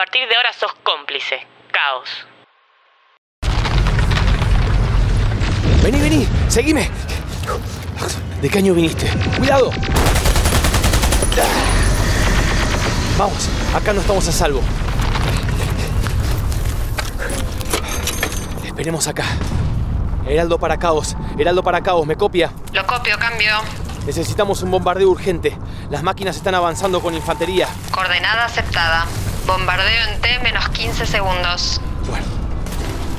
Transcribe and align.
partir 0.00 0.26
de 0.26 0.34
ahora 0.34 0.50
sos 0.54 0.72
cómplice. 0.82 1.46
Caos. 1.70 2.08
Vení, 5.82 6.00
vení, 6.00 6.28
seguime. 6.48 6.90
¿De 8.40 8.48
qué 8.48 8.58
año 8.60 8.72
viniste? 8.72 9.06
¡Cuidado! 9.36 9.70
Vamos, 13.18 13.50
acá 13.74 13.92
no 13.92 14.00
estamos 14.00 14.26
a 14.26 14.32
salvo. 14.32 14.62
Esperemos 18.64 19.06
acá. 19.06 19.26
Heraldo 20.26 20.58
para 20.58 20.78
caos, 20.78 21.14
Heraldo 21.38 21.62
para 21.62 21.82
caos, 21.82 22.06
¿me 22.06 22.16
copia? 22.16 22.50
Lo 22.72 22.86
copio, 22.86 23.18
cambio. 23.18 23.52
Necesitamos 24.06 24.62
un 24.62 24.70
bombardeo 24.70 25.10
urgente. 25.10 25.58
Las 25.90 26.02
máquinas 26.02 26.36
están 26.36 26.54
avanzando 26.54 27.02
con 27.02 27.14
infantería. 27.14 27.68
Coordenada 27.90 28.46
aceptada. 28.46 29.04
Bombardeo 29.50 30.12
en 30.12 30.20
T 30.20 30.38
menos 30.44 30.68
15 30.68 31.06
segundos. 31.06 31.80
Bueno, 32.06 32.24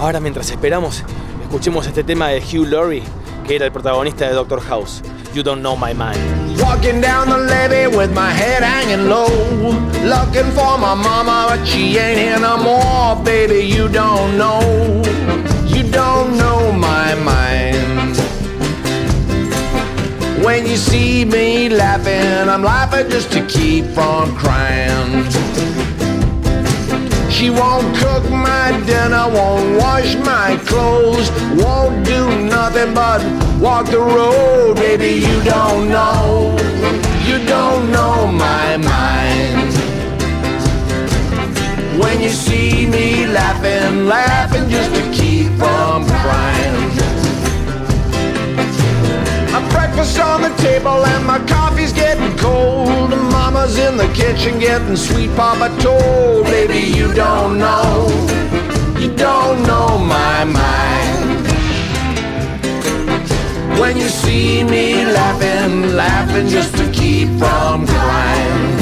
ahora 0.00 0.20
mientras 0.20 0.48
esperamos, 0.50 1.02
escuchemos 1.42 1.84
este 1.84 2.04
tema 2.04 2.28
de 2.28 2.38
Hugh 2.38 2.64
Laurie, 2.64 3.02
que 3.44 3.56
era 3.56 3.64
el 3.66 3.72
protagonista 3.72 4.28
de 4.28 4.34
Doctor 4.34 4.60
House. 4.60 5.02
You 5.34 5.42
don't 5.42 5.62
know 5.62 5.76
my 5.76 5.92
mind. 5.92 6.60
Walking 6.60 7.00
down 7.00 7.28
the 7.28 7.38
levee 7.38 7.88
with 7.88 8.12
my 8.14 8.30
head 8.30 8.62
hanging 8.62 9.08
low. 9.08 9.26
Looking 10.04 10.48
for 10.52 10.78
my 10.78 10.94
mama, 10.94 11.46
but 11.48 11.66
she 11.66 11.98
ain't 11.98 12.20
here 12.20 12.38
no 12.38 12.56
more. 12.56 13.16
Baby, 13.24 13.66
you 13.66 13.88
don't 13.88 14.38
know. 14.38 14.60
You 15.66 15.82
don't 15.90 16.36
know 16.36 16.70
my 16.70 17.16
mind. 17.16 18.16
When 20.44 20.66
you 20.66 20.76
see 20.76 21.24
me 21.24 21.68
laughing, 21.68 22.48
I'm 22.48 22.62
laughing 22.62 23.10
just 23.10 23.32
to 23.32 23.44
keep 23.46 23.86
from 23.86 24.36
crying. 24.36 25.24
She 27.42 27.50
won't 27.50 27.96
cook 27.96 28.22
my 28.30 28.70
dinner, 28.86 29.26
won't 29.28 29.76
wash 29.76 30.14
my 30.14 30.56
clothes, 30.64 31.28
won't 31.60 32.06
do 32.06 32.40
nothing 32.40 32.94
but 32.94 33.20
walk 33.60 33.86
the 33.86 33.98
road. 33.98 34.76
Baby, 34.76 35.14
you 35.26 35.42
don't 35.42 35.88
know, 35.88 36.56
you 37.26 37.44
don't 37.44 37.90
know 37.90 38.28
my 38.28 38.76
mind. 38.76 39.72
When 42.00 42.20
you 42.20 42.28
see 42.28 42.86
me 42.86 43.26
laughing, 43.26 44.06
laughing 44.06 44.70
just 44.70 44.94
to 44.94 45.02
keep 45.10 45.50
from 45.58 46.06
crying. 46.06 46.61
Breakfast 50.02 50.18
on 50.18 50.42
the 50.42 50.62
table 50.62 51.06
and 51.06 51.24
my 51.24 51.38
coffee's 51.46 51.92
getting 51.92 52.36
cold. 52.36 53.10
Mama's 53.10 53.78
in 53.78 53.96
the 53.96 54.08
kitchen 54.12 54.58
getting 54.58 54.96
sweet 54.96 55.30
papa 55.36 55.68
told. 55.80 56.44
Baby, 56.44 56.80
you 56.96 57.12
don't 57.14 57.58
know, 57.58 58.08
you 58.98 59.14
don't 59.14 59.62
know 59.62 59.98
my 59.98 60.44
mind. 60.44 61.48
When 63.78 63.96
you 63.96 64.08
see 64.08 64.64
me 64.64 65.04
laughing, 65.04 65.94
laughing 65.94 66.48
just 66.48 66.76
to 66.78 66.90
keep 66.90 67.28
from 67.38 67.86
crying. 67.86 68.81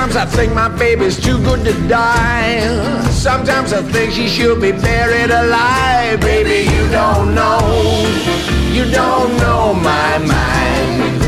Sometimes 0.00 0.16
I 0.16 0.34
think 0.34 0.54
my 0.54 0.68
baby's 0.78 1.20
too 1.20 1.36
good 1.44 1.62
to 1.62 1.74
die. 1.86 2.66
Sometimes 3.10 3.74
I 3.74 3.82
think 3.82 4.14
she 4.14 4.28
should 4.28 4.58
be 4.58 4.72
buried 4.72 5.30
alive. 5.30 6.18
Baby, 6.22 6.70
you 6.72 6.88
don't 6.90 7.34
know, 7.34 7.60
you 8.72 8.90
don't 8.90 9.36
know 9.36 9.74
my 9.74 10.16
mind. 10.16 11.20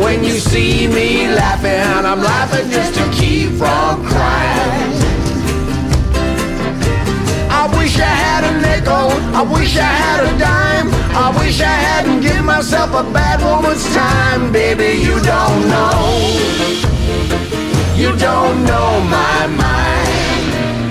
When 0.00 0.22
you 0.22 0.38
see 0.38 0.86
me 0.86 1.26
laughing, 1.26 2.06
I'm 2.06 2.20
laughing 2.20 2.70
just 2.70 2.94
to 2.94 3.10
keep 3.10 3.50
from 3.58 4.06
crying. 4.06 4.93
Had 8.34 8.44
a 8.50 8.54
nickel, 8.66 9.10
I 9.38 9.42
wish 9.42 9.76
I 9.76 9.92
had 10.04 10.20
a 10.26 10.32
dime. 10.38 10.88
I 11.24 11.26
wish 11.38 11.60
I 11.60 11.76
hadn't 11.88 12.20
given 12.20 12.44
myself 12.44 12.90
a 12.90 13.04
bad 13.12 13.38
woman's 13.48 13.86
time. 13.94 14.50
Baby, 14.50 14.90
you 15.06 15.16
don't 15.22 15.60
know, 15.74 16.00
you 17.94 18.10
don't 18.28 18.58
know 18.70 18.90
my 19.18 19.40
mind. 19.62 20.90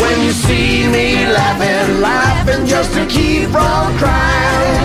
When 0.00 0.16
you 0.24 0.32
see 0.46 0.86
me 0.86 1.26
laughing, 1.26 2.00
laughing 2.00 2.64
just 2.64 2.92
to 2.94 3.04
keep 3.06 3.50
from 3.50 3.86
crying. 3.98 4.77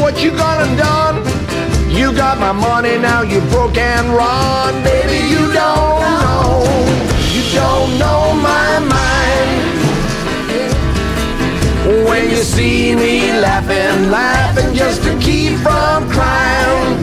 What 0.00 0.22
you 0.22 0.30
gonna 0.30 0.68
done. 0.76 1.16
You 1.90 2.12
got 2.12 2.38
my 2.38 2.52
money, 2.52 2.98
now 2.98 3.22
you 3.22 3.40
broke 3.52 3.78
and 3.78 4.08
run. 4.08 4.74
Baby, 4.84 5.18
you 5.32 5.42
don't 5.52 6.00
know, 6.22 6.64
you 7.34 7.42
don't 7.54 7.98
know 7.98 8.34
my 8.50 8.78
mind. 8.94 9.26
When 12.08 12.30
you 12.30 12.36
see 12.36 12.94
me 12.94 13.32
laughing, 13.40 14.10
laughing 14.10 14.74
just 14.74 15.02
to 15.04 15.16
keep 15.18 15.54
from 15.58 16.08
crying. 16.10 16.96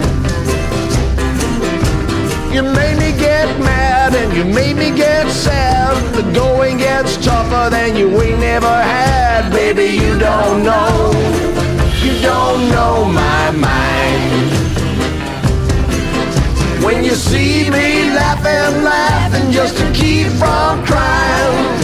You 2.54 2.62
made 2.62 2.98
me 3.00 3.12
get 3.18 3.48
mad 3.60 4.14
and 4.14 4.32
you 4.38 4.46
made 4.46 4.76
me 4.76 4.96
get 4.96 5.28
sad. 5.32 5.74
The 6.14 6.22
going 6.34 6.78
gets 6.78 7.18
tougher 7.18 7.70
than 7.72 7.96
you 7.96 8.10
ain't 8.22 8.40
never 8.40 8.68
had. 8.68 9.52
Baby, 9.52 9.98
you 10.04 10.20
don't 10.20 10.64
know, 10.64 10.93
you 17.14 17.20
see 17.20 17.70
me 17.70 18.10
laughing, 18.10 18.84
laughing 18.84 19.52
just 19.52 19.78
to 19.78 19.86
keep 19.94 20.30
from 20.30 20.84
crying. 20.84 21.78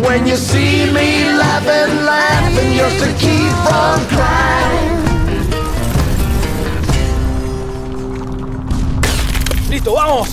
When 0.00 0.28
you 0.28 0.36
see 0.36 0.86
me 0.92 1.24
laughing, 1.34 2.04
laughing 2.06 2.72
just 2.76 2.98
to 3.02 3.10
keep 3.18 3.52
from 3.66 3.98
crying. 4.14 5.00
¡Listo, 9.68 9.92
vamos! 9.92 10.28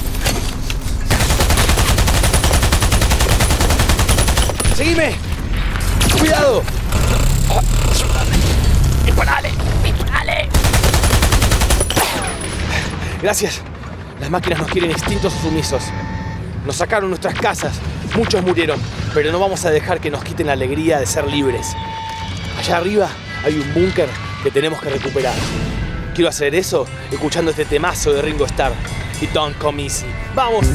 ¡Seguime! 4.76 5.16
¡Cuidado! 6.20 6.77
Gracias. 13.28 13.60
Las 14.22 14.30
máquinas 14.30 14.60
nos 14.60 14.72
quieren 14.72 14.90
extintos 14.90 15.34
o 15.36 15.42
sumisos. 15.42 15.84
Nos 16.66 16.78
sacaron 16.78 17.10
nuestras 17.10 17.34
casas. 17.34 17.78
Muchos 18.16 18.42
murieron. 18.42 18.80
Pero 19.14 19.34
no 19.34 19.40
vamos 19.40 19.66
a 19.66 19.70
dejar 19.70 20.00
que 20.00 20.10
nos 20.10 20.24
quiten 20.24 20.48
la 20.48 20.54
alegría 20.54 20.98
de 20.98 21.06
ser 21.06 21.28
libres. 21.28 21.76
Allá 22.58 22.78
arriba 22.78 23.10
hay 23.44 23.60
un 23.60 23.74
búnker 23.74 24.08
que 24.44 24.50
tenemos 24.50 24.80
que 24.80 24.92
recuperar. 24.92 25.36
Quiero 26.16 26.30
hacer 26.30 26.56
eso 26.56 26.88
escuchando 27.12 27.52
este 27.52 27.66
temazo 27.66 28.14
de 28.14 28.22
Ringo 28.22 28.46
Starr. 28.46 28.72
Y 29.20 29.28
Don't 29.28 29.58
Come 29.58 29.84
Easy. 29.84 30.06
¡Vamos! 30.34 30.66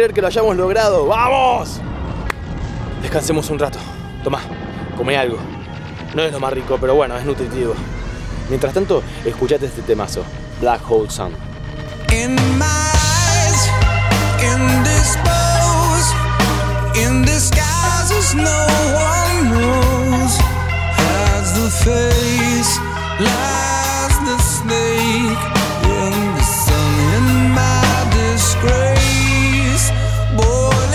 creer 0.00 0.14
que 0.14 0.22
lo 0.22 0.28
hayamos 0.28 0.56
logrado. 0.56 1.06
¡Vamos! 1.06 1.78
Descansemos 3.02 3.50
un 3.50 3.58
rato. 3.58 3.78
Tomá, 4.24 4.40
come 4.96 5.14
algo. 5.14 5.36
No 6.14 6.22
es 6.22 6.32
lo 6.32 6.40
más 6.40 6.54
rico, 6.54 6.78
pero 6.80 6.94
bueno, 6.94 7.18
es 7.18 7.24
nutritivo. 7.26 7.74
Mientras 8.48 8.72
tanto, 8.72 9.02
escuchate 9.26 9.66
este 9.66 9.82
temazo, 9.82 10.24
Black 10.58 10.80
Hole 10.88 11.10
Sun. 11.10 11.32
In 12.12 12.34
my 12.58 12.64
eyes, 12.64 13.68
indisposed, 14.40 16.14
in 16.96 17.22
disguises 17.22 18.34
no 18.34 18.66
one 18.96 19.50
knows. 19.50 20.38
Has 20.96 21.52
the 21.60 21.68
face, 21.84 22.80
lies 23.20 24.18
the 24.24 24.38
snake, 24.38 25.42
in 25.84 26.34
the 26.36 26.42
sun, 26.42 26.94
in 27.16 27.50
my 27.52 28.06
disgrace. 28.14 28.99
boy. 30.36 30.89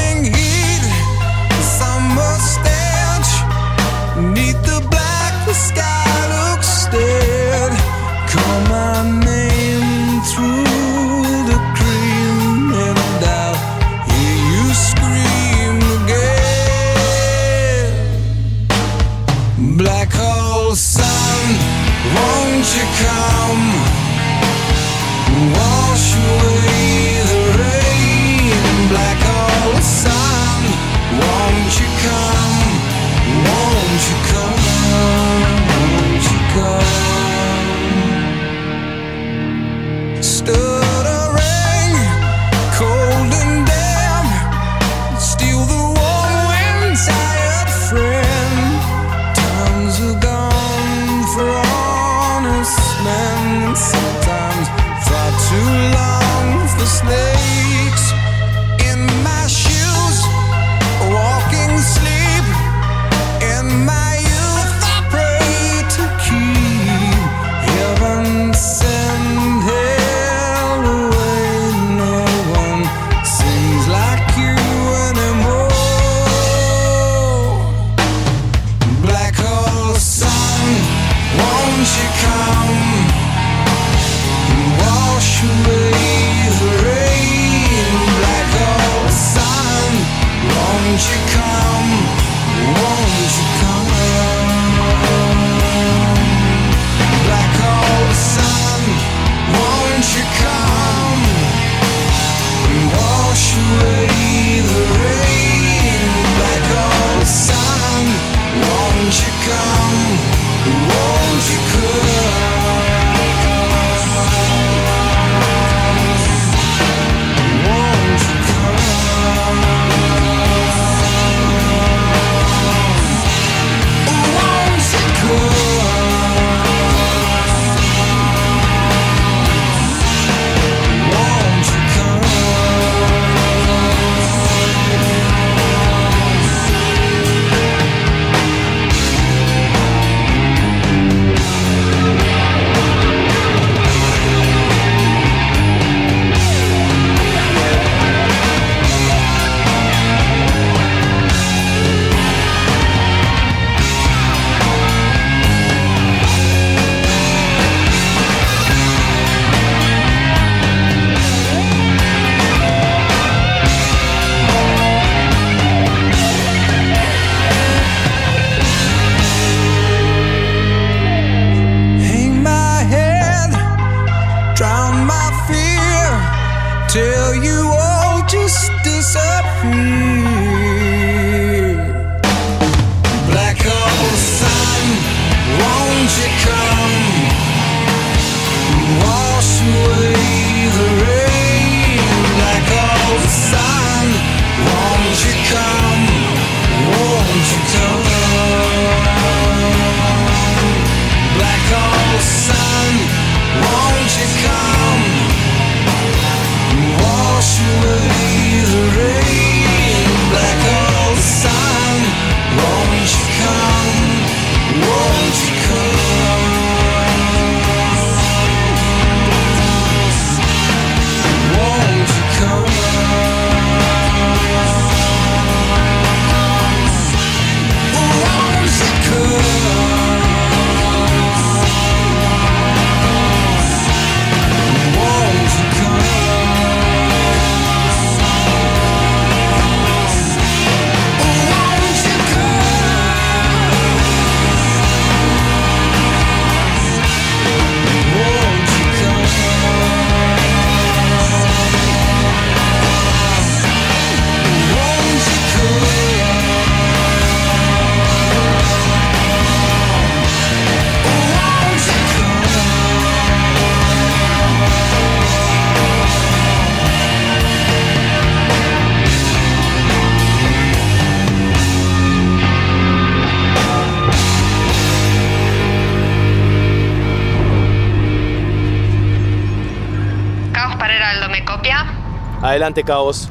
Adelante, 282.55 282.85
Caos. 282.85 283.27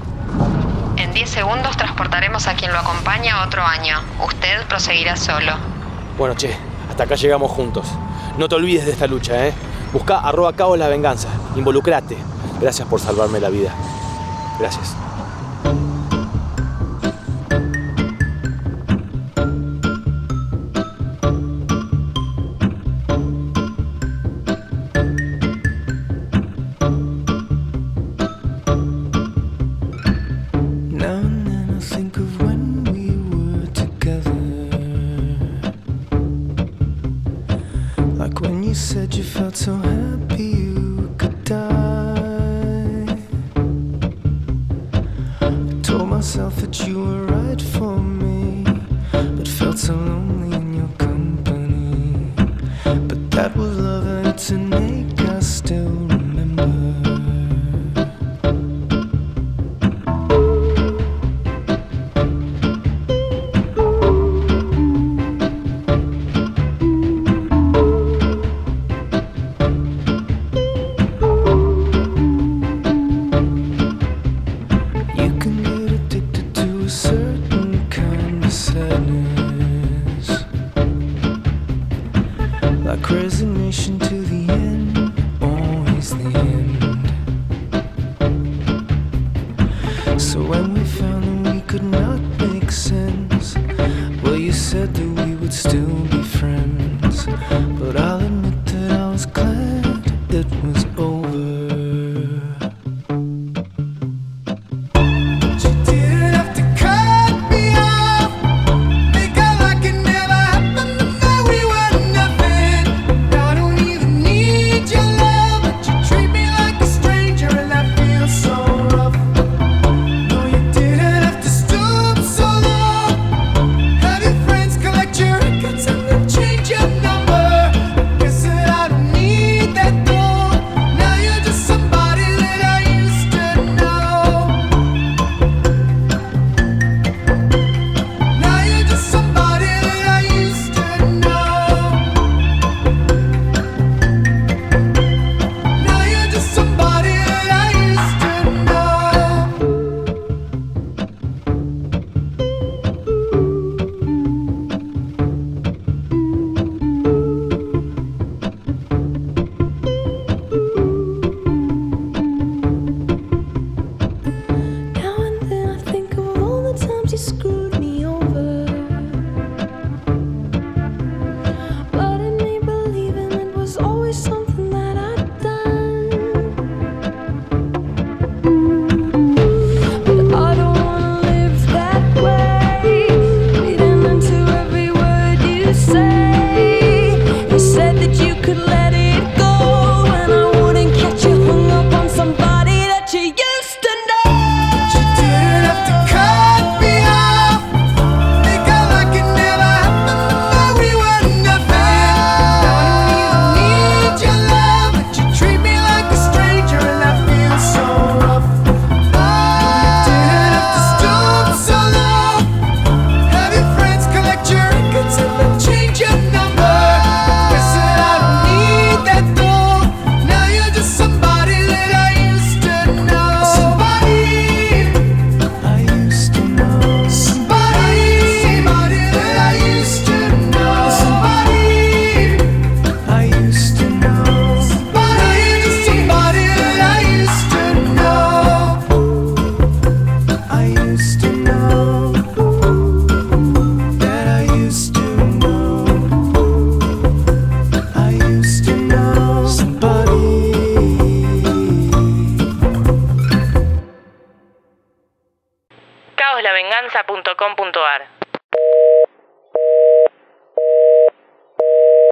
En 0.99 1.15
10 1.15 1.31
segundos 1.31 1.79
transportaremos 1.79 2.47
a 2.47 2.53
quien 2.57 2.71
lo 2.71 2.79
acompaña 2.79 3.41
a 3.41 3.47
otro 3.47 3.63
año. 3.63 3.97
Usted 4.23 4.67
proseguirá 4.69 5.17
solo. 5.17 5.55
Bueno, 6.19 6.35
che, 6.37 6.55
hasta 6.91 7.05
acá 7.05 7.15
llegamos 7.15 7.51
juntos. 7.51 7.87
No 8.37 8.51
te 8.51 8.57
olvides 8.57 8.85
de 8.85 8.93
esta 8.93 9.07
lucha, 9.07 9.47
¿eh? 9.47 9.55
Busca 9.95 10.19
arroba 10.19 10.53
Caos 10.53 10.79
la 10.79 10.89
venganza. 10.89 11.29
Involucrate. 11.57 12.19
Gracias 12.61 12.87
por 12.87 13.01
salvarme 13.01 13.41
la 13.41 13.49
vida. 13.49 13.71
Gracias. 14.61 14.95
Felt 39.25 39.57
so 39.57 39.75
happy 39.77 40.64